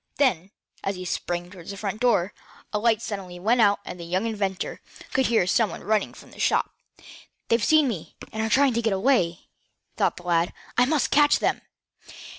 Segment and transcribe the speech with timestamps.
[0.15, 0.49] Then,
[0.83, 2.33] as he sprang toward the front door,
[2.71, 4.81] the light suddenly went out, and the young inventor
[5.13, 6.71] could hear some one running from the shop.
[7.49, 9.41] "They've seen me, and are trying to get away,"
[9.97, 10.53] thought the lad.
[10.75, 11.61] "I must catch them!"